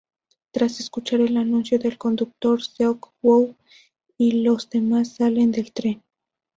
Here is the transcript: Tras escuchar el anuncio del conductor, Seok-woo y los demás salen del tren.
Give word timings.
Tras 0.49 0.79
escuchar 0.79 1.21
el 1.21 1.37
anuncio 1.37 1.77
del 1.77 1.99
conductor, 1.99 2.59
Seok-woo 2.63 3.55
y 4.17 4.31
los 4.41 4.67
demás 4.67 5.17
salen 5.17 5.51
del 5.51 5.71
tren. 5.71 6.01